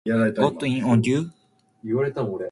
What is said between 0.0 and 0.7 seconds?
Got